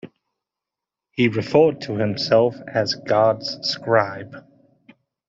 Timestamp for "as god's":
2.73-3.59